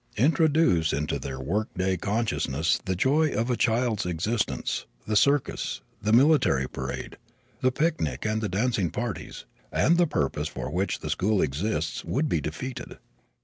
[0.17, 6.11] Introduce into their work day consciousness the joys of a child's existence, the circus, the
[6.11, 7.17] military parade,
[7.59, 12.27] the picnic and the dancing parties, and the purpose for which the school exists would
[12.27, 12.97] be defeated.